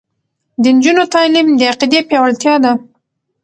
د 0.61 0.63
نجونو 0.75 1.03
تعلیم 1.15 1.47
د 1.59 1.61
عقیدې 1.71 1.99
پیاوړتیا 2.09 2.55
ده. 2.63 2.71